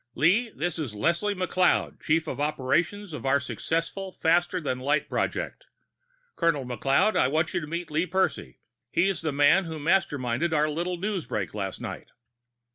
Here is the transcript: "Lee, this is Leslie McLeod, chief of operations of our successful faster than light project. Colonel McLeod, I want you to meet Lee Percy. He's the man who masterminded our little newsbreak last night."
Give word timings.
"Lee, 0.15 0.49
this 0.49 0.79
is 0.79 0.95
Leslie 0.95 1.35
McLeod, 1.35 2.01
chief 2.01 2.25
of 2.25 2.39
operations 2.39 3.13
of 3.13 3.23
our 3.23 3.39
successful 3.39 4.11
faster 4.11 4.59
than 4.59 4.79
light 4.79 5.07
project. 5.07 5.65
Colonel 6.35 6.65
McLeod, 6.65 7.15
I 7.15 7.27
want 7.27 7.53
you 7.53 7.61
to 7.61 7.67
meet 7.67 7.91
Lee 7.91 8.07
Percy. 8.07 8.61
He's 8.89 9.21
the 9.21 9.31
man 9.31 9.65
who 9.65 9.77
masterminded 9.77 10.53
our 10.53 10.71
little 10.71 10.97
newsbreak 10.97 11.53
last 11.53 11.81
night." 11.81 12.09